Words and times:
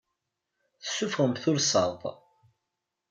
Tessuffɣem 0.81 1.33
tursaḍ. 1.41 2.01